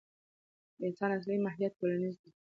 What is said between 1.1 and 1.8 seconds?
اصلي ماهیت